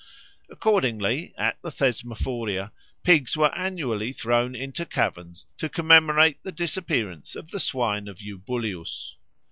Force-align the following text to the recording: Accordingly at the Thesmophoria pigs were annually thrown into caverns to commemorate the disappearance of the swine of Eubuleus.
Accordingly 0.49 1.31
at 1.37 1.61
the 1.61 1.69
Thesmophoria 1.69 2.71
pigs 3.03 3.37
were 3.37 3.55
annually 3.55 4.11
thrown 4.11 4.55
into 4.55 4.83
caverns 4.83 5.45
to 5.59 5.69
commemorate 5.69 6.41
the 6.41 6.51
disappearance 6.51 7.35
of 7.35 7.51
the 7.51 7.59
swine 7.59 8.07
of 8.07 8.17
Eubuleus. 8.19 9.15